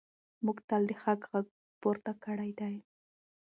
[0.45, 1.47] موږ تل د حق غږ
[1.81, 2.75] پورته کړی دی.